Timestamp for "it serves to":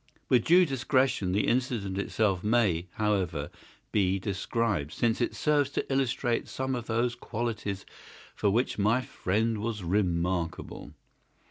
5.21-5.85